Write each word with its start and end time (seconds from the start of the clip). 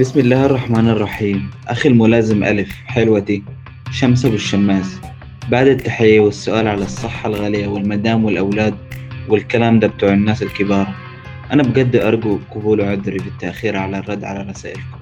بسم 0.00 0.20
الله 0.20 0.46
الرحمن 0.46 0.88
الرحيم 0.88 1.50
أخي 1.68 1.88
الملازم 1.88 2.44
ألف 2.44 2.72
حلوتي 2.86 3.42
شمس 3.92 4.24
أبو 4.24 4.34
الشماس 4.34 4.86
بعد 5.48 5.66
التحية 5.66 6.20
والسؤال 6.20 6.68
على 6.68 6.84
الصحة 6.84 7.28
الغالية 7.28 7.66
والمدام 7.66 8.24
والأولاد 8.24 8.74
والكلام 9.28 9.80
ده 9.80 9.86
بتوع 9.86 10.12
الناس 10.12 10.42
الكبار 10.42 10.94
أنا 11.52 11.62
بجد 11.62 11.96
أرجو 11.96 12.38
قبول 12.50 12.80
عذري 12.80 13.18
في 13.18 13.28
التأخير 13.28 13.76
على 13.76 13.98
الرد 13.98 14.24
على 14.24 14.42
رسائلكم 14.50 14.98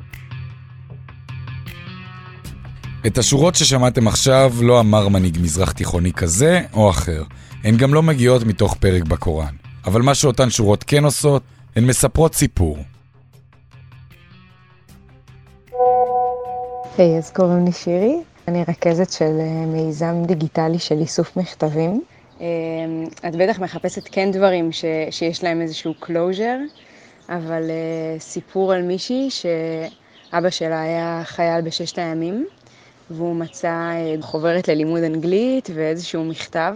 את 3.07 3.18
השורות 3.18 3.54
ששמעתם 3.54 4.09
עכשיו 4.09 4.52
לא 4.62 4.80
אמר 4.80 5.09
מנהיג 5.09 5.39
מזרח 5.43 5.73
תיכוני 5.73 6.12
כזה 6.12 6.61
או 6.73 6.91
אחר. 6.91 7.23
הן 7.64 7.77
גם 7.77 7.95
לא 7.95 8.02
מגיעות 8.02 8.45
מתוך 8.45 8.75
פרק 8.75 9.02
בקוראן. 9.02 9.54
אבל 9.85 10.03
מה 10.03 10.14
שאותן 10.14 10.50
שורות 10.50 10.85
כן 10.85 11.04
עושות, 11.04 11.43
הן 11.76 11.85
מספרות 11.86 12.35
סיפור. 12.35 12.79
היי, 16.97 17.15
hey, 17.15 17.18
אז 17.18 17.32
קוראים 17.32 17.65
לי 17.65 17.71
שירי, 17.71 18.21
אני 18.47 18.64
רכזת 18.68 19.11
של 19.11 19.39
אה, 19.39 19.65
מיזם 19.65 20.24
דיגיטלי 20.25 20.79
של 20.79 21.00
איסוף 21.00 21.37
מכתבים. 21.37 22.01
אה, 22.42 22.46
את 23.29 23.36
בטח 23.36 23.60
מחפשת 23.60 24.10
כן 24.11 24.32
דברים 24.32 24.71
ש, 24.71 24.86
שיש 25.11 25.43
להם 25.43 25.61
איזשהו 25.61 25.93
closure, 26.04 26.79
אבל 27.29 27.64
uh, 27.64 28.21
סיפור 28.21 28.73
על 28.73 28.82
מישהי 28.82 29.29
שאבא 29.29 30.50
שלה 30.50 30.82
היה 30.82 31.21
חייל 31.23 31.61
בששת 31.61 31.97
הימים, 31.97 32.47
והוא 33.09 33.36
מצא 33.36 33.92
uh, 34.20 34.22
חוברת 34.22 34.67
ללימוד 34.67 35.03
אנגלית 35.03 35.70
ואיזשהו 35.73 36.23
מכתב. 36.23 36.73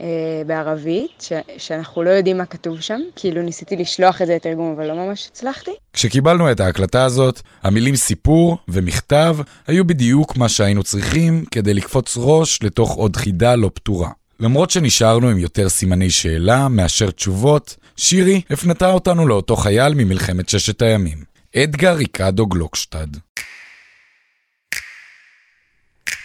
אה, 0.00 0.06
בערבית, 0.46 1.10
ש- 1.20 1.32
שאנחנו 1.58 2.02
לא 2.02 2.10
יודעים 2.10 2.38
מה 2.38 2.46
כתוב 2.46 2.80
שם, 2.80 3.00
כאילו 3.16 3.42
ניסיתי 3.42 3.76
לשלוח 3.76 4.22
את 4.22 4.26
זה 4.26 4.34
לתרגום, 4.34 4.74
אבל 4.76 4.86
לא 4.86 4.94
ממש 4.94 5.28
הצלחתי. 5.30 5.70
כשקיבלנו 5.92 6.52
את 6.52 6.60
ההקלטה 6.60 7.04
הזאת, 7.04 7.40
המילים 7.62 7.96
סיפור 7.96 8.58
ומכתב 8.68 9.36
היו 9.66 9.84
בדיוק 9.84 10.36
מה 10.36 10.48
שהיינו 10.48 10.82
צריכים 10.82 11.44
כדי 11.50 11.74
לקפוץ 11.74 12.14
ראש 12.16 12.62
לתוך 12.62 12.92
עוד 12.94 13.16
חידה 13.16 13.54
לא 13.54 13.70
פתורה. 13.74 14.10
למרות 14.40 14.70
שנשארנו 14.70 15.28
עם 15.28 15.38
יותר 15.38 15.68
סימני 15.68 16.10
שאלה 16.10 16.68
מאשר 16.68 17.10
תשובות, 17.10 17.76
שירי 17.96 18.40
הפנתה 18.50 18.90
אותנו 18.90 19.28
לאותו 19.28 19.56
חייל 19.56 19.94
ממלחמת 19.94 20.48
ששת 20.48 20.82
הימים, 20.82 21.18
אדגר 21.56 21.92
ריקדו 21.94 22.46
גלוקשטד. 22.46 23.06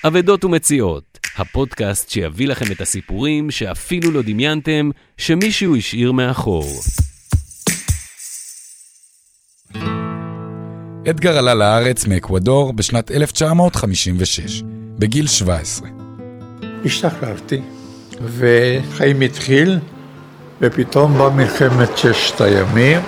אבדות 0.08 0.44
ומציאות, 0.46 1.09
הפודקאסט 1.38 2.10
שיביא 2.10 2.48
לכם 2.48 2.72
את 2.72 2.82
הסיפורים 2.82 3.52
שאפילו 3.52 4.12
לא 4.12 4.22
דמיינתם 4.22 4.90
שמישהו 5.18 5.76
השאיר 5.76 6.12
מאחור. 6.12 6.66
אדגר 11.10 11.38
עלה 11.38 11.54
לארץ 11.54 12.08
מאקוודור 12.08 12.74
בשנת 12.74 13.12
1956, 13.12 14.64
בגיל 15.00 15.28
17. 15.28 15.90
השתחררתי, 16.86 17.62
וחיים 18.22 19.22
התחיל, 19.22 19.80
ופתאום 20.62 21.18
באה 21.18 21.30
מלחמת 21.30 21.98
ששת 21.98 22.42
הימים. 22.42 23.00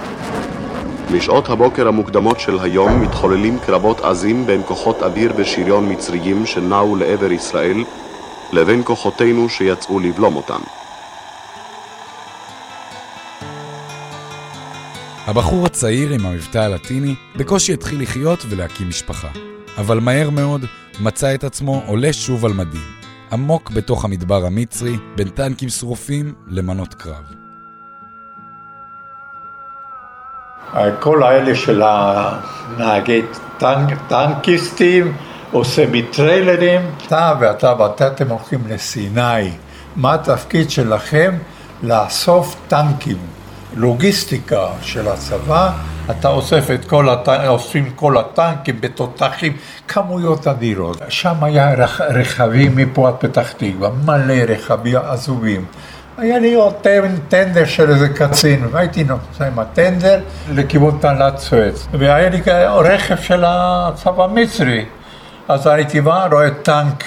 משעות 1.11 1.49
הבוקר 1.49 1.87
המוקדמות 1.87 2.39
של 2.39 2.59
היום 2.59 3.01
מתחוללים 3.01 3.59
קרבות 3.65 4.01
עזים 4.01 4.45
בין 4.45 4.61
כוחות 4.65 5.03
אוויר 5.03 5.33
ושריון 5.35 5.91
מצריים 5.91 6.45
שנעו 6.45 6.95
לעבר 6.95 7.31
ישראל 7.31 7.83
לבין 8.53 8.81
כוחותינו 8.83 9.49
שיצאו 9.49 9.99
לבלום 9.99 10.35
אותם. 10.35 10.59
הבחור 15.27 15.65
הצעיר 15.65 16.11
עם 16.11 16.25
המבטא 16.25 16.57
הלטיני 16.57 17.15
בקושי 17.35 17.73
התחיל 17.73 18.01
לחיות 18.01 18.39
ולהקים 18.49 18.89
משפחה. 18.89 19.27
אבל 19.77 19.99
מהר 19.99 20.29
מאוד 20.29 20.65
מצא 20.99 21.35
את 21.35 21.43
עצמו 21.43 21.83
עולה 21.87 22.13
שוב 22.13 22.45
על 22.45 22.53
מדים, 22.53 22.81
עמוק 23.31 23.71
בתוך 23.71 24.05
המדבר 24.05 24.45
המצרי, 24.45 24.97
בין 25.15 25.29
טנקים 25.29 25.69
שרופים 25.69 26.33
למנות 26.47 26.93
קרב. 26.93 27.33
כל 30.99 31.23
האלה 31.23 31.55
של 31.55 31.81
הנהגי 31.85 33.21
טנק, 33.57 33.97
טנקיסטים, 34.07 35.13
עושה 35.51 35.85
מטריילרים, 35.91 36.81
אתה 37.07 37.33
ואתה 37.39 37.73
ואתה 37.79 38.07
אתם 38.07 38.29
הולכים 38.29 38.59
לסיני, 38.69 39.51
מה 39.95 40.13
התפקיד 40.13 40.69
שלכם? 40.69 41.35
לאסוף 41.83 42.55
טנקים, 42.67 43.17
לוגיסטיקה 43.75 44.67
של 44.81 45.07
הצבא, 45.07 45.71
אתה 46.11 46.27
אוסף 46.27 46.71
את 46.73 46.85
כל 46.85 47.09
הטנקים, 47.09 47.49
אוספים 47.49 47.89
כל 47.95 48.17
הטנקים 48.17 48.81
בתותחים, 48.81 49.53
כמויות 49.87 50.47
אדירות. 50.47 51.01
שם 51.09 51.43
היה 51.43 51.73
רכ, 51.73 52.01
רכבים 52.01 52.75
מפה 52.75 53.07
עד 53.07 53.15
פתח 53.19 53.51
תקווה, 53.51 53.89
מלא 54.05 54.33
רכבים 54.47 54.97
עזובים. 54.97 55.65
היה 56.17 56.39
לי 56.39 56.53
עוד 56.53 56.73
טנדר 57.29 57.65
של 57.65 57.89
איזה 57.89 58.09
קצין, 58.09 58.67
והייתי 58.71 59.03
נוסע 59.03 59.47
עם 59.47 59.59
הטנדר 59.59 60.19
לכיוון 60.49 60.97
תעלת 61.01 61.37
סואץ. 61.37 61.87
והיה 61.91 62.29
לי 62.29 62.41
רכב 62.83 63.17
של 63.17 63.43
הצבא 63.47 64.23
המצרי. 64.23 64.85
אז 65.47 65.67
הייתי 65.67 66.01
בא, 66.01 66.27
רואה 66.31 66.51
טנק 66.51 67.03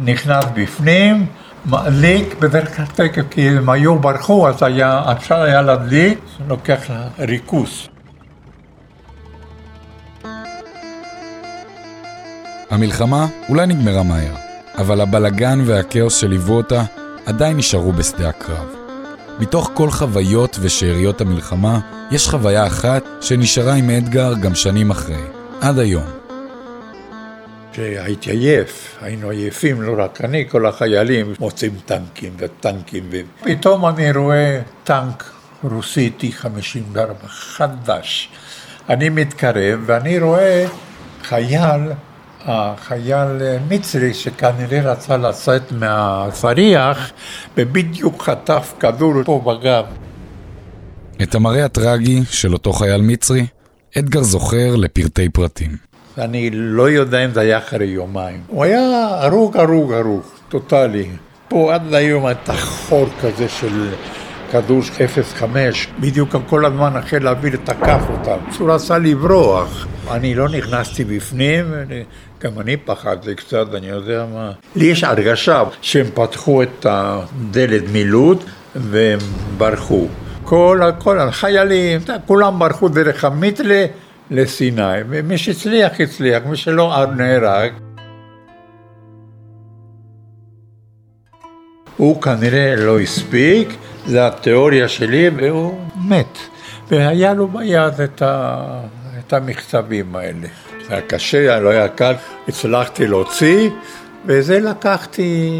נכנס 0.00 0.44
בפנים, 0.54 1.26
מדליק, 1.66 2.34
בדרך 2.40 2.76
כלל 2.76 2.86
תקף, 2.86 3.22
כי 3.30 3.48
הם 3.48 3.70
היו 3.70 3.98
ברחו, 3.98 4.48
אז 4.48 4.62
היה, 4.62 5.02
אפשר 5.12 5.42
היה 5.42 5.62
להדליק, 5.62 6.18
לוקח 6.48 6.80
ריכוז. 7.18 7.88
המלחמה 12.70 13.26
אולי 13.48 13.66
נגמרה 13.66 14.02
מהר, 14.02 14.34
אבל 14.78 15.00
הבלגן 15.00 15.58
והכאוס 15.66 16.16
שליוו 16.16 16.56
אותה 16.56 16.82
עדיין 17.26 17.56
נשארו 17.56 17.92
בשדה 17.92 18.28
הקרב. 18.28 18.66
מתוך 19.38 19.70
כל 19.74 19.90
חוויות 19.90 20.58
ושאריות 20.60 21.20
המלחמה, 21.20 21.80
יש 22.10 22.28
חוויה 22.28 22.66
אחת 22.66 23.02
שנשארה 23.20 23.74
עם 23.74 23.90
אדגר 23.90 24.34
גם 24.34 24.54
שנים 24.54 24.90
אחרי, 24.90 25.22
עד 25.60 25.78
היום. 25.78 26.25
שהייתי 27.76 28.30
עייף, 28.30 28.96
היינו 29.02 29.30
עייפים, 29.30 29.82
לא 29.82 30.04
רק 30.04 30.20
אני, 30.24 30.44
כל 30.48 30.66
החיילים 30.66 31.34
מוצאים 31.40 31.72
טנקים 31.86 32.32
וטנקים, 32.38 33.10
ופתאום 33.10 33.86
אני 33.86 34.12
רואה 34.12 34.60
טנק 34.84 35.24
רוסי 35.62 36.10
T-54 36.20 37.26
חדש. 37.26 38.28
אני 38.88 39.08
מתקרב 39.08 39.80
ואני 39.86 40.18
רואה 40.18 40.66
חייל, 41.22 41.80
חייל 42.76 43.28
מצרי 43.68 44.14
שכנראה 44.14 44.92
רצה 44.92 45.16
לצאת 45.16 45.72
מהצריח 45.72 47.10
ובדיוק 47.56 48.22
חטף 48.22 48.72
כדור 48.80 49.14
פה 49.24 49.42
בגב. 49.46 49.84
את 51.22 51.34
המראה 51.34 51.64
הטרגי 51.64 52.22
של 52.30 52.52
אותו 52.52 52.72
חייל 52.72 53.00
מצרי, 53.00 53.46
אדגר 53.98 54.22
זוכר 54.22 54.76
לפרטי 54.76 55.28
פרטים. 55.28 55.85
אני 56.18 56.50
לא 56.52 56.90
יודע 56.90 57.24
אם 57.24 57.30
זה 57.30 57.40
היה 57.40 57.58
אחרי 57.58 57.86
יומיים. 57.86 58.40
הוא 58.46 58.64
היה 58.64 59.08
הרוג, 59.20 59.56
הרוג, 59.56 59.92
הרוג, 59.92 60.22
טוטאלי. 60.48 61.06
פה 61.48 61.74
עד 61.74 61.94
היום 61.94 62.26
הייתה 62.26 62.52
חור 62.52 63.06
כזה 63.20 63.48
של 63.48 63.88
כדור 64.52 64.82
05, 64.82 65.88
בדיוק 66.00 66.36
כל 66.48 66.64
הזמן 66.64 66.96
החל 66.96 67.18
להביא 67.18 67.52
לתקף 67.52 68.00
אותם. 68.10 68.36
הוא 68.58 68.72
רצה 68.72 68.98
לברוח. 68.98 69.86
אני 70.10 70.34
לא 70.34 70.48
נכנסתי 70.48 71.04
בפנים, 71.04 71.64
גם 72.40 72.60
אני 72.60 72.76
פחדתי 72.76 73.34
קצת, 73.34 73.74
אני 73.74 73.86
יודע 73.86 74.26
מה. 74.34 74.52
לי 74.76 74.84
יש 74.84 75.04
הרגשה 75.04 75.62
שהם 75.80 76.06
פתחו 76.14 76.62
את 76.62 76.86
הדלת 76.88 77.82
מילוט 77.92 78.44
והם 78.74 79.18
ברחו. 79.58 80.06
כל, 80.44 80.80
כל 80.98 81.18
החיילים, 81.18 82.00
כולם 82.26 82.58
ברחו 82.58 82.88
דרך 82.88 83.24
המיתלה. 83.24 83.86
לסיני, 84.30 84.82
ומי 85.08 85.38
שהצליח, 85.38 86.00
הצליח, 86.00 86.42
מי 86.46 86.56
שלא 86.56 87.04
נהרג. 87.16 87.72
הוא 91.96 92.22
כנראה 92.22 92.76
לא 92.76 93.00
הספיק, 93.00 93.68
זו 94.06 94.18
התיאוריה 94.18 94.88
שלי, 94.88 95.28
והוא 95.28 95.80
מת. 96.08 96.38
והיה 96.88 97.34
לו 97.34 97.48
ביד 97.48 98.00
את, 98.00 98.22
ה... 98.22 98.80
את 99.18 99.32
המכתבים 99.32 100.16
האלה. 100.16 100.48
זה 100.86 100.92
היה 100.92 101.02
קשה, 101.02 101.60
לא 101.60 101.68
היה 101.68 101.88
קל, 101.88 102.14
הצלחתי 102.48 103.06
להוציא, 103.06 103.70
וזה 104.26 104.60
לקחתי, 104.60 105.50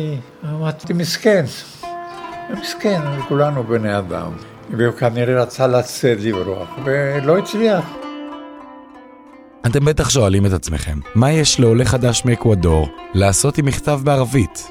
אמרתי, 0.44 0.92
מסכן, 0.92 1.44
מסכן, 2.60 3.00
כולנו 3.28 3.64
בני 3.64 3.98
אדם. 3.98 4.32
והוא 4.70 4.94
כנראה 4.94 5.42
רצה 5.42 5.66
לצאת 5.66 6.18
לברוח, 6.20 6.68
ולא 6.84 7.38
הצליח. 7.38 8.05
אתם 9.66 9.84
בטח 9.84 10.10
שואלים 10.10 10.46
את 10.46 10.52
עצמכם, 10.52 10.98
מה 11.14 11.32
יש 11.32 11.60
לעולה 11.60 11.84
חדש 11.84 12.24
מאקוודור 12.24 12.88
לעשות 13.14 13.58
עם 13.58 13.64
מכתב 13.64 14.00
בערבית? 14.04 14.70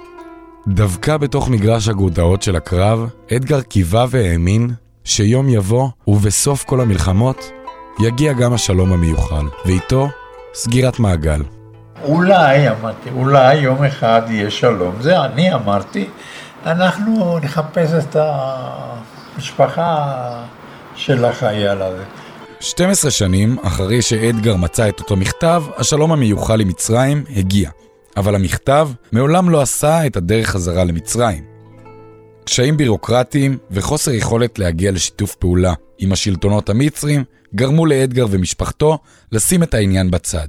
דווקא 0.67 1.17
בתוך 1.17 1.49
מגרש 1.49 1.87
הגודעות 1.87 2.41
של 2.41 2.55
הקרב, 2.55 3.09
אדגר 3.35 3.61
קיווה 3.61 4.05
והאמין 4.09 4.69
שיום 5.03 5.49
יבוא, 5.49 5.89
ובסוף 6.07 6.63
כל 6.63 6.81
המלחמות, 6.81 7.51
יגיע 7.99 8.33
גם 8.33 8.53
השלום 8.53 8.93
המיוחל, 8.93 9.45
ואיתו 9.65 10.09
סגירת 10.53 10.99
מעגל. 10.99 11.41
אולי, 12.03 12.69
אמרתי, 12.69 13.09
אולי 13.09 13.55
יום 13.55 13.83
אחד 13.83 14.21
יהיה 14.29 14.51
שלום. 14.51 14.95
זה 15.01 15.19
אני 15.19 15.53
אמרתי, 15.53 16.07
אנחנו 16.65 17.39
נחפש 17.39 17.89
את 17.93 18.15
המשפחה 19.35 20.13
של 20.95 21.25
החייל 21.25 21.81
הזה. 21.81 22.03
12 22.65 23.11
שנים 23.11 23.57
אחרי 23.61 24.01
שאדגר 24.01 24.55
מצא 24.55 24.89
את 24.89 24.99
אותו 24.99 25.15
מכתב, 25.15 25.63
השלום 25.77 26.11
המיוחל 26.11 26.61
עם 26.61 26.67
מצרים 26.67 27.23
הגיע. 27.35 27.69
אבל 28.17 28.35
המכתב 28.35 28.89
מעולם 29.11 29.49
לא 29.49 29.61
עשה 29.61 30.07
את 30.07 30.17
הדרך 30.17 30.49
חזרה 30.49 30.83
למצרים. 30.83 31.43
קשיים 32.45 32.77
בירוקרטיים 32.77 33.57
וחוסר 33.71 34.11
יכולת 34.11 34.59
להגיע 34.59 34.91
לשיתוף 34.91 35.35
פעולה 35.35 35.73
עם 35.97 36.11
השלטונות 36.11 36.69
המצרים 36.69 37.23
גרמו 37.55 37.85
לאדגר 37.85 38.25
ומשפחתו 38.29 38.97
לשים 39.31 39.63
את 39.63 39.73
העניין 39.73 40.11
בצד. 40.11 40.47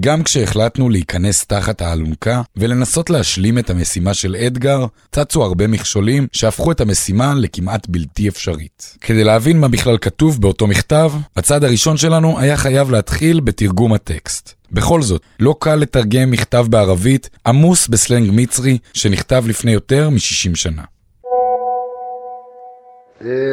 גם 0.00 0.22
כשהחלטנו 0.22 0.88
להיכנס 0.88 1.46
תחת 1.46 1.82
האלונקה 1.82 2.42
ולנסות 2.56 3.10
להשלים 3.10 3.58
את 3.58 3.70
המשימה 3.70 4.14
של 4.14 4.36
אדגר, 4.36 4.86
צצו 5.12 5.42
הרבה 5.42 5.66
מכשולים 5.66 6.26
שהפכו 6.32 6.72
את 6.72 6.80
המשימה 6.80 7.34
לכמעט 7.36 7.86
בלתי 7.88 8.28
אפשרית. 8.28 8.96
כדי 9.00 9.24
להבין 9.24 9.60
מה 9.60 9.68
בכלל 9.68 9.98
כתוב 9.98 10.40
באותו 10.40 10.66
מכתב, 10.66 11.12
הצעד 11.36 11.64
הראשון 11.64 11.96
שלנו 11.96 12.38
היה 12.38 12.56
חייב 12.56 12.90
להתחיל 12.90 13.40
בתרגום 13.40 13.92
הטקסט. 13.92 14.52
בכל 14.72 15.02
זאת, 15.02 15.22
לא 15.40 15.54
קל 15.58 15.74
לתרגם 15.74 16.30
מכתב 16.30 16.66
בערבית 16.70 17.30
עמוס 17.46 17.88
בסלנג 17.88 18.30
מצרי 18.32 18.78
שנכתב 18.92 19.44
לפני 19.48 19.72
יותר 19.72 20.10
מ-60 20.10 20.54
שנה. 20.54 20.82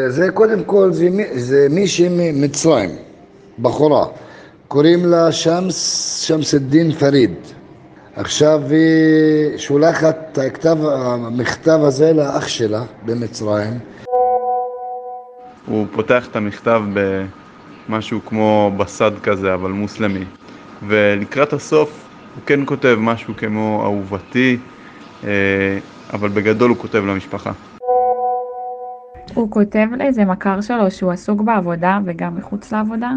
זה 0.08 0.28
קודם 0.34 0.64
כל, 0.64 0.94
זה, 0.94 1.10
זה 1.36 1.68
מישהי 1.70 2.10
ממצרים, 2.10 2.90
בחורה. 3.60 4.06
קוראים 4.74 5.06
לה 5.06 5.32
שמס, 5.32 6.20
שמס 6.20 6.54
א-דין 6.54 6.92
פריד. 6.92 7.34
עכשיו 8.16 8.62
היא 8.70 9.58
שולחת 9.58 10.18
את 10.32 10.38
הכתב, 10.38 10.78
המכתב 10.86 11.80
הזה 11.84 12.14
לאח 12.14 12.48
שלה 12.48 12.84
במצרים. 13.06 13.80
הוא 15.66 15.88
פותח 15.92 16.28
את 16.28 16.36
המכתב 16.36 16.82
במשהו 17.90 18.20
כמו 18.26 18.72
בסד 18.78 19.12
כזה, 19.24 19.54
אבל 19.54 19.72
מוסלמי. 19.72 20.26
ולקראת 20.88 21.54
הסוף 21.54 22.06
הוא 22.36 22.44
כן 22.46 22.60
כותב 22.66 22.96
משהו 23.00 23.34
כמו 23.38 23.82
אהובתי, 23.84 24.58
אה, 25.24 25.30
אבל 26.14 26.30
בגדול 26.30 26.70
הוא 26.70 26.78
כותב 26.78 27.04
למשפחה. 27.06 27.52
הוא 29.34 29.52
כותב 29.52 29.88
לאיזה 29.98 30.26
מכר 30.26 30.62
שלו 30.62 30.92
שהוא 30.92 31.12
עסוק 31.12 31.42
בעבודה 31.42 32.00
וגם 32.06 32.38
מחוץ 32.38 32.74
לעבודה. 32.74 33.12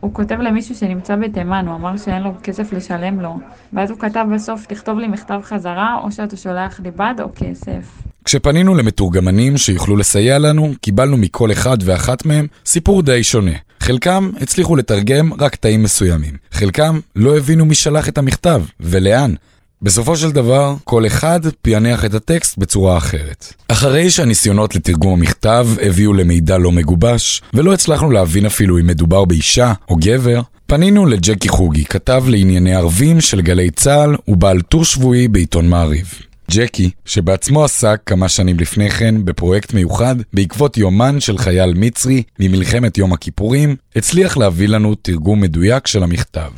הוא 0.00 0.14
כותב 0.14 0.34
למישהו 0.34 0.74
שנמצא 0.74 1.16
בתימן, 1.16 1.64
הוא 1.68 1.76
אמר 1.76 1.96
שאין 1.96 2.22
לו 2.22 2.32
כסף 2.42 2.72
לשלם 2.72 3.20
לו. 3.20 3.38
ואז 3.72 3.90
הוא 3.90 3.98
כתב 3.98 4.24
בסוף, 4.34 4.66
תכתוב 4.66 4.98
לי 4.98 5.08
מכתב 5.08 5.40
חזרה, 5.42 6.00
או 6.02 6.12
שאתה 6.12 6.36
שולח 6.36 6.80
לי 6.80 6.90
בד 6.90 7.14
או 7.20 7.28
כסף. 7.34 8.02
כשפנינו 8.24 8.74
למתורגמנים 8.74 9.56
שיוכלו 9.56 9.96
לסייע 9.96 10.38
לנו, 10.38 10.72
קיבלנו 10.80 11.16
מכל 11.16 11.52
אחד 11.52 11.76
ואחת 11.84 12.26
מהם 12.26 12.46
סיפור 12.66 13.02
די 13.02 13.24
שונה. 13.24 13.52
חלקם 13.80 14.30
הצליחו 14.40 14.76
לתרגם 14.76 15.32
רק 15.40 15.56
תאים 15.56 15.82
מסוימים. 15.82 16.34
חלקם 16.52 17.00
לא 17.16 17.36
הבינו 17.36 17.66
מי 17.66 17.74
שלח 17.74 18.08
את 18.08 18.18
המכתב, 18.18 18.62
ולאן. 18.80 19.34
בסופו 19.82 20.16
של 20.16 20.30
דבר, 20.30 20.74
כל 20.84 21.06
אחד 21.06 21.40
פענח 21.62 22.04
את 22.04 22.14
הטקסט 22.14 22.58
בצורה 22.58 22.96
אחרת. 22.96 23.54
אחרי 23.68 24.10
שהניסיונות 24.10 24.76
לתרגום 24.76 25.12
המכתב 25.12 25.68
הביאו 25.82 26.12
למידע 26.12 26.58
לא 26.58 26.72
מגובש, 26.72 27.42
ולא 27.54 27.72
הצלחנו 27.72 28.10
להבין 28.10 28.46
אפילו 28.46 28.78
אם 28.78 28.86
מדובר 28.86 29.24
באישה 29.24 29.72
או 29.88 29.96
גבר, 29.96 30.40
פנינו 30.66 31.06
לג'קי 31.06 31.48
חוגי, 31.48 31.84
כתב 31.84 32.24
לענייני 32.28 32.74
ערבים 32.74 33.20
של 33.20 33.40
גלי 33.40 33.70
צה"ל 33.70 34.16
ובעל 34.28 34.60
טור 34.60 34.84
שבועי 34.84 35.28
בעיתון 35.28 35.68
מעריב. 35.68 36.14
ג'קי, 36.50 36.90
שבעצמו 37.04 37.64
עסק 37.64 38.00
כמה 38.06 38.28
שנים 38.28 38.58
לפני 38.58 38.90
כן 38.90 39.24
בפרויקט 39.24 39.74
מיוחד 39.74 40.16
בעקבות 40.32 40.76
יומן 40.76 41.20
של 41.20 41.38
חייל 41.38 41.74
מצרי 41.76 42.22
ממלחמת 42.38 42.98
יום 42.98 43.12
הכיפורים, 43.12 43.76
הצליח 43.96 44.36
להביא 44.36 44.68
לנו 44.68 44.94
תרגום 44.94 45.40
מדויק 45.40 45.86
של 45.86 46.02
המכתב. 46.02 46.50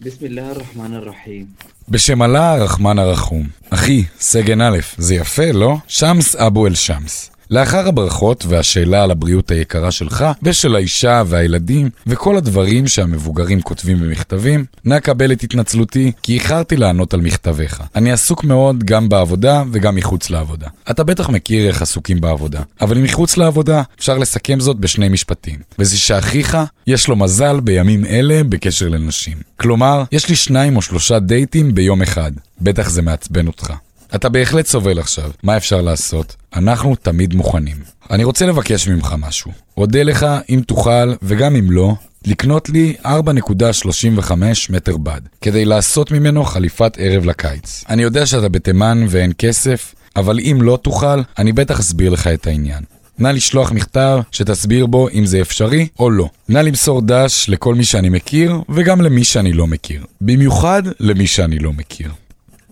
ביסמילה 0.00 0.42
א-רחמן 0.50 0.94
א-רחים. 0.94 1.46
בשם 1.88 2.22
אללה 2.22 2.52
הרחמן 2.52 2.98
הרחום. 2.98 3.46
אחי, 3.70 4.04
סגן 4.20 4.60
א', 4.60 4.78
זה 4.98 5.14
יפה, 5.14 5.52
לא? 5.52 5.76
שמס 5.88 6.36
אבו 6.36 6.66
אל 6.66 6.74
שמס. 6.74 7.30
לאחר 7.50 7.88
הברכות 7.88 8.44
והשאלה 8.48 9.02
על 9.02 9.10
הבריאות 9.10 9.50
היקרה 9.50 9.90
שלך 9.90 10.24
ושל 10.42 10.76
האישה 10.76 11.22
והילדים 11.26 11.90
וכל 12.06 12.36
הדברים 12.36 12.86
שהמבוגרים 12.86 13.62
כותבים 13.62 14.00
במכתבים, 14.00 14.64
נא 14.84 14.98
קבל 14.98 15.32
את 15.32 15.42
התנצלותי 15.42 16.12
כי 16.22 16.34
איחרתי 16.34 16.76
לענות 16.76 17.14
על 17.14 17.20
מכתביך. 17.20 17.82
אני 17.96 18.12
עסוק 18.12 18.44
מאוד 18.44 18.84
גם 18.84 19.08
בעבודה 19.08 19.62
וגם 19.72 19.94
מחוץ 19.94 20.30
לעבודה. 20.30 20.66
אתה 20.90 21.04
בטח 21.04 21.28
מכיר 21.28 21.68
איך 21.68 21.82
עסוקים 21.82 22.20
בעבודה, 22.20 22.60
אבל 22.80 22.98
מחוץ 22.98 23.36
לעבודה 23.36 23.82
אפשר 23.98 24.18
לסכם 24.18 24.60
זאת 24.60 24.76
בשני 24.76 25.08
משפטים, 25.08 25.58
וזה 25.78 25.98
שאחיך 25.98 26.58
יש 26.86 27.08
לו 27.08 27.16
מזל 27.16 27.60
בימים 27.60 28.04
אלה 28.04 28.44
בקשר 28.48 28.88
לנשים. 28.88 29.36
כלומר, 29.56 30.02
יש 30.12 30.28
לי 30.28 30.36
שניים 30.36 30.76
או 30.76 30.82
שלושה 30.82 31.18
דייטים 31.18 31.74
ביום 31.74 32.02
אחד. 32.02 32.32
בטח 32.60 32.88
זה 32.88 33.02
מעצבן 33.02 33.46
אותך. 33.46 33.72
אתה 34.14 34.28
בהחלט 34.28 34.66
סובל 34.66 34.98
עכשיו, 34.98 35.30
מה 35.42 35.56
אפשר 35.56 35.80
לעשות? 35.80 36.36
אנחנו 36.56 36.96
תמיד 36.96 37.34
מוכנים. 37.34 37.76
אני 38.10 38.24
רוצה 38.24 38.46
לבקש 38.46 38.88
ממך 38.88 39.14
משהו. 39.18 39.52
אודה 39.76 40.02
לך 40.02 40.26
אם 40.50 40.60
תוכל, 40.66 41.14
וגם 41.22 41.56
אם 41.56 41.70
לא, 41.70 41.94
לקנות 42.26 42.68
לי 42.68 42.94
4.35 43.04 44.32
מטר 44.70 44.96
בד, 44.96 45.20
כדי 45.40 45.64
לעשות 45.64 46.10
ממנו 46.10 46.44
חליפת 46.44 46.92
ערב 46.98 47.24
לקיץ. 47.24 47.84
אני 47.88 48.02
יודע 48.02 48.26
שאתה 48.26 48.48
בתימן 48.48 49.06
ואין 49.08 49.32
כסף, 49.38 49.94
אבל 50.16 50.38
אם 50.40 50.58
לא 50.62 50.78
תוכל, 50.82 51.22
אני 51.38 51.52
בטח 51.52 51.80
אסביר 51.80 52.10
לך 52.10 52.26
את 52.26 52.46
העניין. 52.46 52.84
נא 53.18 53.28
לשלוח 53.28 53.72
מכתב 53.72 54.18
שתסביר 54.30 54.86
בו 54.86 55.08
אם 55.08 55.26
זה 55.26 55.40
אפשרי 55.40 55.88
או 55.98 56.10
לא. 56.10 56.28
נא 56.48 56.58
למסור 56.58 57.02
דש 57.02 57.48
לכל 57.48 57.74
מי 57.74 57.84
שאני 57.84 58.08
מכיר, 58.08 58.54
וגם 58.68 59.00
למי 59.00 59.24
שאני 59.24 59.52
לא 59.52 59.66
מכיר. 59.66 60.04
במיוחד 60.20 60.82
למי 61.00 61.26
שאני 61.26 61.58
לא 61.58 61.72
מכיר. 61.72 62.10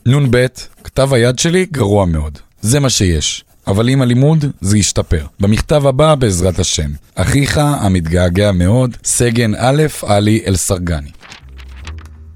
נ"ב, 0.07 0.47
כתב 0.85 1.13
היד 1.13 1.39
שלי 1.39 1.67
גרוע 1.73 2.07
מאוד. 2.07 2.39
זה 2.61 2.81
מה 2.81 2.91
שיש. 2.91 3.45
אבל 3.67 3.89
עם 3.89 4.03
הלימוד 4.03 4.45
זה 4.61 4.79
ישתפר. 4.79 5.27
במכתב 5.41 5.87
הבא, 5.87 6.15
בעזרת 6.15 6.59
השם. 6.59 6.91
אחיך 7.15 7.59
המתגעגע 7.59 8.53
מאוד, 8.53 8.97
סגן 9.05 9.53
א' 9.59 9.83
עלי 10.03 10.43
אל-סרגני. 10.47 11.11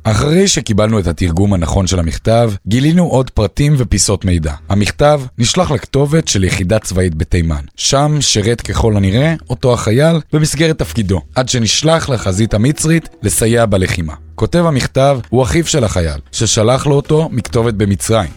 אחרי 0.02 0.48
שקיבלנו 0.48 0.98
את 0.98 1.06
התרגום 1.06 1.54
הנכון 1.54 1.86
של 1.86 1.98
המכתב, 1.98 2.52
גילינו 2.66 3.04
עוד 3.04 3.30
פרטים 3.30 3.74
ופיסות 3.78 4.24
מידע. 4.24 4.52
המכתב 4.68 5.20
נשלח 5.38 5.70
לכתובת 5.70 6.28
של 6.28 6.44
יחידה 6.44 6.78
צבאית 6.78 7.14
בתימן. 7.14 7.64
שם 7.76 8.16
שירת 8.20 8.60
ככל 8.60 8.96
הנראה 8.96 9.34
אותו 9.50 9.74
החייל 9.74 10.16
במסגרת 10.32 10.78
תפקידו, 10.78 11.20
עד 11.34 11.48
שנשלח 11.48 12.08
לחזית 12.08 12.54
המצרית 12.54 13.08
לסייע 13.22 13.66
בלחימה. 13.66 14.25
כותב 14.36 14.64
המכתב 14.66 15.18
הוא 15.28 15.42
אחיו 15.42 15.66
של 15.66 15.84
החייל, 15.84 16.20
ששלח 16.32 16.86
לו 16.86 16.94
אותו 16.94 17.28
מכתובת 17.32 17.74
במצרים. 17.74 18.30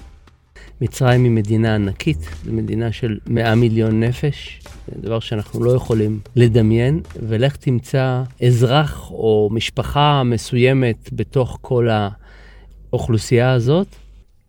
מצרים 0.81 1.23
היא 1.23 1.31
מדינה 1.31 1.75
ענקית, 1.75 2.17
זו 2.45 2.53
מדינה 2.53 2.91
של 2.91 3.17
100 3.27 3.55
מיליון 3.55 4.03
נפש, 4.03 4.61
זה 4.87 5.01
דבר 5.01 5.19
שאנחנו 5.19 5.63
לא 5.63 5.71
יכולים 5.71 6.19
לדמיין, 6.35 6.99
ולך 7.29 7.55
תמצא 7.55 8.21
אזרח 8.47 9.11
או 9.11 9.49
משפחה 9.51 10.23
מסוימת 10.23 11.09
בתוך 11.11 11.57
כל 11.61 11.87
האוכלוסייה 12.91 13.51
הזאת. 13.51 13.87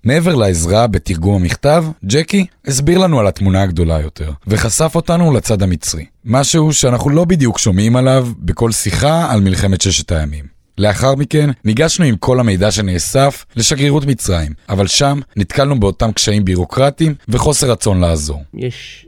מעבר 0.05 0.35
לעזרה 0.35 0.87
בתרגום 0.87 1.43
המכתב, 1.43 1.85
ג'קי 2.05 2.47
הסביר 2.67 2.99
לנו 2.99 3.21
על 3.21 3.27
התמונה 3.27 3.63
הגדולה 3.63 4.01
יותר, 4.01 4.31
וחשף 4.47 4.93
אותנו 4.95 5.33
לצד 5.33 5.63
המצרי. 5.63 6.05
משהו 6.25 6.73
שאנחנו 6.73 7.11
לא 7.11 7.25
בדיוק 7.25 7.59
שומעים 7.59 7.97
עליו 7.97 8.29
בכל 8.39 8.73
שיחה 8.73 9.33
על 9.33 9.41
מלחמת 9.41 9.81
ששת 9.81 10.13
הימים. 10.13 10.60
לאחר 10.81 11.15
מכן 11.15 11.51
ניגשנו 11.65 12.05
עם 12.05 12.17
כל 12.17 12.41
המידע 12.41 12.71
שנאסף 12.71 13.45
לשגרירות 13.57 14.07
מצרים, 14.07 14.53
אבל 14.69 14.87
שם 14.87 15.21
נתקלנו 15.37 15.81
באותם 15.81 16.13
קשיים 16.13 16.45
בירוקרטיים 16.45 17.15
וחוסר 17.29 17.71
רצון 17.71 18.01
לעזור. 18.01 18.43
יש 18.55 19.07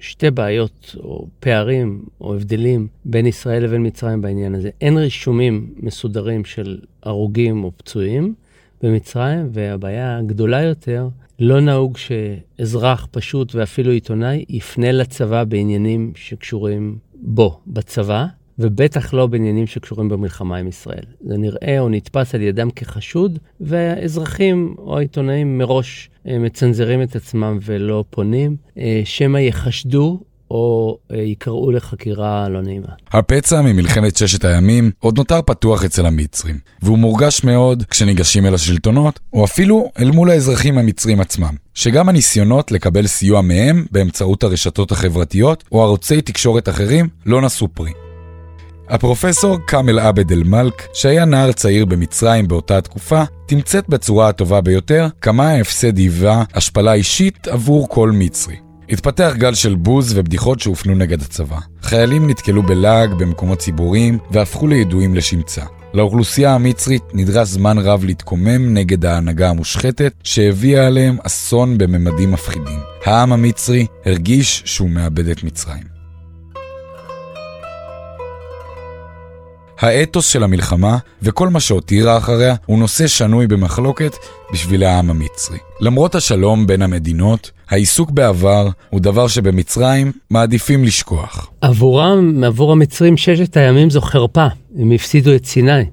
שתי 0.00 0.30
בעיות 0.30 0.96
או 1.04 1.26
פערים 1.40 2.02
או 2.20 2.34
הבדלים 2.34 2.86
בין 3.04 3.26
ישראל 3.26 3.64
לבין 3.64 3.86
מצרים 3.86 4.20
בעניין 4.20 4.54
הזה. 4.54 4.70
אין 4.80 4.98
רישומים 4.98 5.74
מסודרים 5.76 6.44
של 6.44 6.78
הרוגים 7.02 7.64
או 7.64 7.72
פצועים 7.76 8.34
במצרים, 8.82 9.48
והבעיה 9.52 10.18
הגדולה 10.18 10.62
יותר, 10.62 11.08
לא 11.38 11.60
נהוג 11.60 11.96
שאזרח 11.96 13.06
פשוט 13.10 13.54
ואפילו 13.54 13.92
עיתונאי 13.92 14.44
יפנה 14.48 14.92
לצבא 14.92 15.44
בעניינים 15.44 16.12
שקשורים 16.16 16.98
בו, 17.14 17.60
בצבא. 17.66 18.26
ובטח 18.60 19.14
לא 19.14 19.26
בעניינים 19.26 19.66
שקשורים 19.66 20.08
במלחמה 20.08 20.56
עם 20.56 20.68
ישראל. 20.68 21.04
זה 21.20 21.36
נראה 21.36 21.80
או 21.80 21.88
נתפס 21.88 22.34
על 22.34 22.40
ידם 22.40 22.70
כחשוד, 22.70 23.38
והאזרחים 23.60 24.74
או 24.78 24.96
העיתונאים 24.96 25.58
מראש 25.58 26.10
אה, 26.28 26.38
מצנזרים 26.38 27.02
את 27.02 27.16
עצמם 27.16 27.58
ולא 27.62 28.04
פונים, 28.10 28.56
אה, 28.78 29.02
שמא 29.04 29.38
יחשדו 29.38 30.20
או 30.50 30.98
אה, 31.12 31.16
ייקראו 31.16 31.70
לחקירה 31.70 32.48
לא 32.48 32.62
נעימה. 32.62 32.88
הפצע 33.12 33.62
ממלחמת 33.62 34.16
ששת 34.16 34.44
הימים 34.44 34.90
עוד 34.98 35.18
נותר 35.18 35.42
פתוח 35.42 35.84
אצל 35.84 36.06
המצרים, 36.06 36.58
והוא 36.82 36.98
מורגש 36.98 37.44
מאוד 37.44 37.84
כשניגשים 37.90 38.46
אל 38.46 38.54
השלטונות, 38.54 39.20
או 39.32 39.44
אפילו 39.44 39.90
אל 39.98 40.10
מול 40.10 40.30
האזרחים 40.30 40.78
המצרים 40.78 41.20
עצמם, 41.20 41.54
שגם 41.74 42.08
הניסיונות 42.08 42.72
לקבל 42.72 43.06
סיוע 43.06 43.40
מהם 43.40 43.84
באמצעות 43.90 44.42
הרשתות 44.42 44.92
החברתיות 44.92 45.64
או 45.72 45.82
ערוצי 45.82 46.22
תקשורת 46.22 46.68
אחרים 46.68 47.08
לא 47.26 47.42
נשאו 47.42 47.68
פרי. 47.74 48.09
הפרופסור 48.90 49.58
כאמל 49.66 49.98
עבד 49.98 50.32
אל-מלק, 50.32 50.82
שהיה 50.92 51.24
נער 51.24 51.52
צעיר 51.52 51.84
במצרים 51.84 52.48
באותה 52.48 52.80
תקופה, 52.80 53.22
תמצת 53.46 53.88
בצורה 53.88 54.28
הטובה 54.28 54.60
ביותר 54.60 55.08
כמה 55.20 55.48
ההפסד 55.48 55.98
היווה 55.98 56.44
השפלה 56.54 56.92
אישית 56.92 57.48
עבור 57.48 57.88
כל 57.88 58.10
מצרי. 58.14 58.56
התפתח 58.90 59.32
גל 59.36 59.54
של 59.54 59.74
בוז 59.74 60.12
ובדיחות 60.16 60.60
שהופנו 60.60 60.94
נגד 60.94 61.22
הצבא. 61.22 61.58
חיילים 61.82 62.30
נתקלו 62.30 62.62
בלעג 62.62 63.14
במקומות 63.14 63.58
ציבוריים 63.58 64.18
והפכו 64.30 64.66
לידועים 64.66 65.14
לשמצה. 65.14 65.62
לאוכלוסייה 65.94 66.54
המצרית 66.54 67.02
נדרש 67.14 67.48
זמן 67.48 67.78
רב 67.78 68.04
להתקומם 68.04 68.74
נגד 68.74 69.04
ההנהגה 69.04 69.50
המושחתת 69.50 70.12
שהביאה 70.22 70.86
עליהם 70.86 71.16
אסון 71.22 71.78
בממדים 71.78 72.32
מפחידים. 72.32 72.78
העם 73.04 73.32
המצרי 73.32 73.86
הרגיש 74.06 74.62
שהוא 74.64 74.90
מאבד 74.90 75.28
את 75.28 75.44
מצרים. 75.44 75.99
האתוס 79.80 80.28
של 80.28 80.42
המלחמה 80.42 80.98
וכל 81.22 81.48
מה 81.48 81.60
שהותירה 81.60 82.18
אחריה 82.18 82.54
הוא 82.66 82.78
נושא 82.78 83.06
שנוי 83.06 83.46
במחלוקת 83.46 84.16
בשביל 84.52 84.84
העם 84.84 85.10
המצרי. 85.10 85.58
למרות 85.80 86.14
השלום 86.14 86.66
בין 86.66 86.82
המדינות, 86.82 87.50
העיסוק 87.68 88.10
בעבר 88.10 88.68
הוא 88.90 89.00
דבר 89.00 89.28
שבמצרים 89.28 90.12
מעדיפים 90.30 90.84
לשכוח. 90.84 91.50
עבורם, 91.60 92.44
עבור 92.44 92.72
המצרים, 92.72 93.16
ששת 93.16 93.56
הימים 93.56 93.90
זו 93.90 94.00
חרפה. 94.00 94.46
הם 94.78 94.92
הפסידו 94.92 95.34
את 95.34 95.46
סיני, 95.46 95.84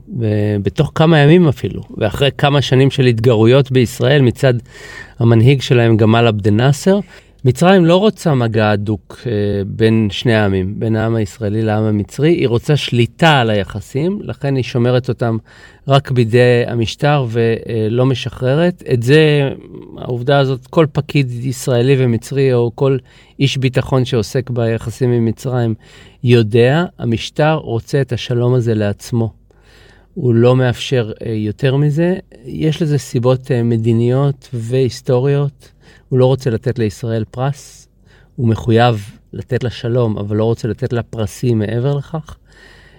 בתוך 0.63 0.91
כמה 0.95 1.19
ימים 1.19 1.47
אפילו, 1.47 1.81
ואחרי 1.97 2.29
כמה 2.37 2.61
שנים 2.61 2.91
של 2.91 3.05
התגרויות 3.05 3.71
בישראל 3.71 4.21
מצד 4.21 4.53
המנהיג 5.19 5.61
שלהם 5.61 5.97
גמל 5.97 6.27
עבד 6.27 6.47
נאסר, 6.47 6.99
מצרים 7.47 7.85
לא 7.85 7.95
רוצה 7.95 8.33
מגע 8.33 8.69
הדוק 8.69 9.19
אה, 9.25 9.31
בין 9.67 10.07
שני 10.11 10.35
העמים, 10.35 10.79
בין 10.79 10.95
העם 10.95 11.15
הישראלי 11.15 11.61
לעם 11.61 11.83
המצרי, 11.83 12.29
היא 12.29 12.47
רוצה 12.47 12.77
שליטה 12.77 13.39
על 13.39 13.49
היחסים, 13.49 14.19
לכן 14.23 14.55
היא 14.55 14.63
שומרת 14.63 15.09
אותם 15.09 15.37
רק 15.87 16.11
בידי 16.11 16.63
המשטר 16.67 17.25
ולא 17.29 18.05
משחררת. 18.05 18.83
את 18.93 19.03
זה, 19.03 19.49
העובדה 19.97 20.39
הזאת, 20.39 20.67
כל 20.67 20.85
פקיד 20.91 21.31
ישראלי 21.31 21.95
ומצרי 21.99 22.53
או 22.53 22.71
כל 22.75 22.97
איש 23.39 23.57
ביטחון 23.57 24.05
שעוסק 24.05 24.49
ביחסים 24.49 25.11
עם 25.11 25.25
מצרים 25.25 25.73
יודע, 26.23 26.85
המשטר 26.99 27.53
רוצה 27.53 28.01
את 28.01 28.13
השלום 28.13 28.53
הזה 28.53 28.73
לעצמו. 28.73 29.33
הוא 30.13 30.33
לא 30.33 30.55
מאפשר 30.55 31.11
אה, 31.25 31.31
יותר 31.31 31.75
מזה. 31.75 32.15
יש 32.45 32.81
לזה 32.81 32.97
סיבות 32.97 33.51
אה, 33.51 33.63
מדיניות 33.63 34.49
והיסטוריות. 34.53 35.76
הוא 36.09 36.19
לא 36.19 36.25
רוצה 36.25 36.49
לתת 36.49 36.79
לישראל 36.79 37.23
פרס, 37.31 37.87
הוא 38.35 38.47
מחויב 38.47 39.11
לתת 39.33 39.63
לה 39.63 39.69
שלום, 39.69 40.17
אבל 40.17 40.35
לא 40.35 40.43
רוצה 40.43 40.67
לתת 40.67 40.93
לה 40.93 41.03
פרסים 41.03 41.59
מעבר 41.59 41.95
לכך. 41.95 42.37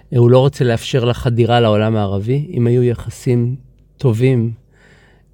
הוא 0.09 0.29
לא 0.31 0.39
רוצה 0.39 0.63
לאפשר 0.63 1.05
לה 1.05 1.13
חדירה 1.13 1.59
לעולם 1.59 1.95
הערבי. 1.95 2.47
אם 2.53 2.67
היו 2.67 2.83
יחסים 2.83 3.55
טובים 3.97 4.51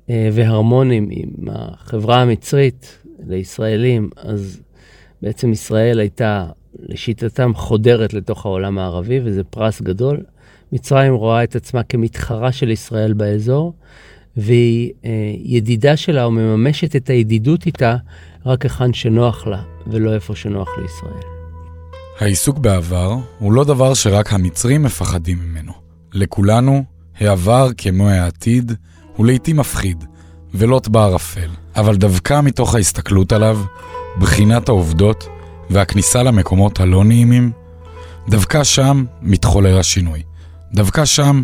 אה, 0.10 0.29
והרמוניים 0.34 1.08
עם 1.12 1.50
החברה 1.51 2.22
המצרית 2.22 3.00
לישראלים, 3.27 4.10
אז 4.17 4.62
בעצם 5.22 5.51
ישראל 5.51 6.00
הייתה, 6.00 6.46
לשיטתם, 6.79 7.51
חודרת 7.55 8.13
לתוך 8.13 8.46
העולם 8.46 8.77
הערבי, 8.77 9.20
וזה 9.24 9.44
פרס 9.44 9.82
גדול. 9.82 10.24
מצרים 10.72 11.13
רואה 11.13 11.44
את 11.44 11.55
עצמה 11.55 11.84
כמתחרה 11.84 12.51
של 12.51 12.70
ישראל 12.70 13.13
באזור, 13.13 13.74
והיא 14.38 14.92
אה, 15.06 15.10
ידידה 15.44 15.98
שלה 15.98 16.27
ומממשת 16.27 16.96
את 16.96 17.10
הידידות 17.10 17.65
איתה 17.65 17.96
רק 18.46 18.63
היכן 18.63 18.94
שנוח 18.94 19.48
לה, 19.48 19.62
ולא 19.88 20.13
איפה 20.13 20.36
שנוח 20.36 20.68
לישראל. 20.82 21.24
העיסוק 22.20 22.58
בעבר 22.58 23.15
הוא 23.39 23.54
לא 23.54 23.63
דבר 23.63 23.94
שרק 23.94 24.34
המצרים 24.34 24.84
מפחדים 24.84 25.38
ממנו. 25.39 25.72
לכולנו, 26.13 26.84
העבר 27.20 27.70
כמו 27.77 28.10
העתיד 28.10 28.72
הוא 29.15 29.25
לעיתים 29.25 29.58
מפחיד, 29.58 30.04
ולוט 30.54 30.88
בערפל. 30.88 31.50
אבל 31.75 31.96
דווקא 31.96 32.42
מתוך 32.42 32.75
ההסתכלות 32.75 33.32
עליו, 33.32 33.60
בחינת 34.20 34.70
העובדות 34.70 35.27
והכניסה 35.70 36.24
למקומות 36.24 36.80
הלא 36.80 37.04
נעימים, 37.04 37.51
דווקא 38.30 38.63
שם 38.63 39.06
מתחולל 39.22 39.80
השינוי. 39.80 40.24
דווקא 40.74 41.06
שם 41.06 41.44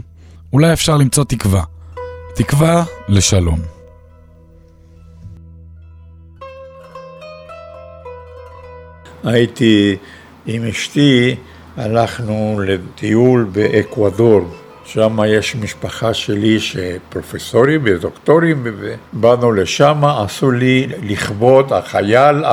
אולי 0.53 0.74
אפשר 0.74 0.98
למצוא 0.98 1.24
תקווה. 1.24 1.63
תקווה 2.35 2.83
לשלום. 3.09 3.59
הייתי 9.23 9.97
עם 10.45 10.63
אשתי, 10.63 11.35
הלכנו 11.77 12.61
לטיול 12.65 13.50
באקוודור. 13.51 14.41
שם 14.85 15.19
יש 15.27 15.55
משפחה 15.55 16.13
שלי 16.13 16.59
שפרופסורים 16.59 17.81
ודוקטורים, 17.83 18.63
ובאנו 19.13 19.51
לשם, 19.51 20.05
עשו 20.05 20.51
לי 20.51 20.88
לכבוד 21.03 21.73
החייל 21.73 22.43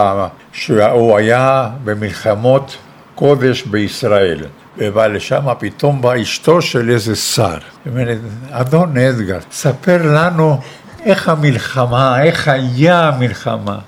שהוא 0.52 1.16
היה 1.16 1.70
במלחמות 1.85 2.76
קודש 3.18 3.62
בישראל. 3.62 4.38
ובא 4.78 5.06
לשם, 5.06 5.46
פתאום 5.58 6.02
באה 6.02 6.22
אשתו 6.22 6.62
של 6.62 6.90
איזה 6.90 7.16
שר. 7.16 7.58
אומרת, 7.87 8.18
אדון 8.50 8.96
אדגר, 8.98 9.38
ספר 9.50 9.98
לנו 10.02 10.60
איך 11.04 11.28
המלחמה, 11.28 12.22
איך 12.22 12.48
היה 12.48 13.08
המלחמה. 13.08 13.78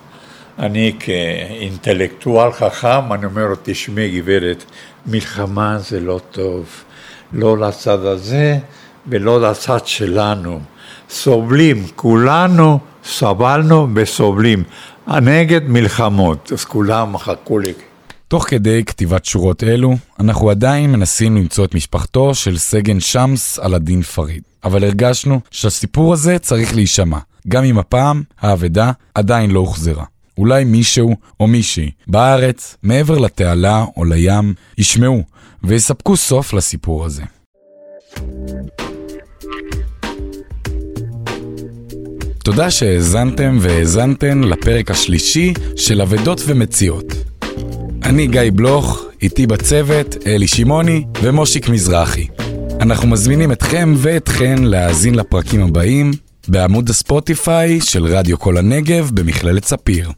אני 0.58 0.96
כאינטלקטואל 1.00 2.52
חכם, 2.52 3.12
אני 3.12 3.26
אומר 3.26 3.46
לו, 3.46 3.56
תשמעי 3.62 4.20
גברת, 4.20 4.64
מלחמה 5.06 5.78
זה 5.78 6.00
לא 6.00 6.20
טוב, 6.30 6.66
לא 7.32 7.58
לצד 7.58 8.04
הזה 8.04 8.58
ולא 9.06 9.50
לצד 9.50 9.87
שלנו. 9.87 10.60
סובלים, 11.10 11.87
כולנו 11.96 12.78
סבלנו 13.04 13.88
וסובלים. 13.94 14.62
נגד 15.08 15.60
מלחמות, 15.68 16.52
אז 16.52 16.64
כולם 16.64 17.12
מחכו 17.12 17.58
לי. 17.58 17.72
תוך 18.30 18.44
כדי 18.49 18.84
כתיבת 18.84 19.25
שורות 19.25 19.64
אלו, 19.64 19.96
אנחנו 20.20 20.50
עדיין 20.50 20.92
מנסים 20.92 21.37
למצוא 21.37 21.64
את 21.64 21.75
משפחתו 21.75 22.34
של 22.34 22.58
סגן 22.58 23.00
שמס 23.00 23.58
על 23.58 23.75
הדין 23.75 24.02
פריד. 24.02 24.42
אבל 24.64 24.84
הרגשנו 24.84 25.40
שהסיפור 25.50 26.12
הזה 26.12 26.38
צריך 26.38 26.75
להישמע, 26.75 27.18
גם 27.49 27.64
אם 27.64 27.78
הפעם 27.78 28.22
האבדה 28.40 28.92
עדיין 29.14 29.50
לא 29.50 29.60
הוחזרה. 29.60 30.04
אולי 30.38 30.64
מישהו 30.64 31.16
או 31.40 31.46
מישהי 31.46 31.90
בארץ, 32.06 32.76
מעבר 32.82 33.18
לתעלה 33.18 33.84
או 33.96 34.04
לים, 34.04 34.54
ישמעו 34.78 35.22
ויספקו 35.64 36.16
סוף 36.16 36.52
לסיפור 36.52 37.04
הזה. 37.04 37.22
תודה 42.44 42.70
שהאזנתם 42.70 43.58
והאזנתן 43.60 44.40
לפרק 44.40 44.90
השלישי 44.90 45.54
של 45.76 46.02
אבדות 46.02 46.40
ומציאות. 46.46 47.29
אני 48.04 48.26
גיא 48.26 48.40
בלוך, 48.54 49.04
איתי 49.23 49.47
בצוות 49.47 50.16
אלי 50.26 50.47
שמעוני 50.47 51.04
ומושיק 51.23 51.69
מזרחי. 51.69 52.26
אנחנו 52.80 53.09
מזמינים 53.09 53.52
אתכם 53.52 53.95
ואתכן 53.97 54.62
להאזין 54.62 55.14
לפרקים 55.14 55.62
הבאים 55.62 56.11
בעמוד 56.49 56.90
הספוטיפיי 56.90 57.80
של 57.80 58.04
רדיו 58.04 58.38
כל 58.38 58.57
הנגב 58.57 59.11
במכללת 59.14 59.64
ספיר. 59.64 60.11